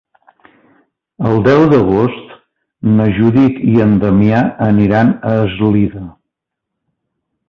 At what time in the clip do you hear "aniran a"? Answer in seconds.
4.69-5.35